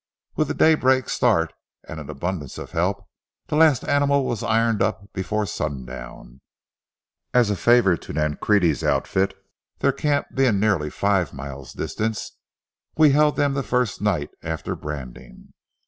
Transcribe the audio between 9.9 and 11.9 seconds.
camp being nearly five miles